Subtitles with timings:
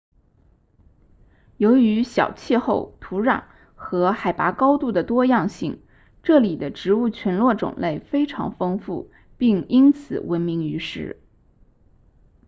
[1.57, 3.43] 由于小气候土壤
[3.75, 5.83] 和海拔高度的多样性
[6.23, 11.21] 这里的植物群落种类非常丰富并因此闻名于世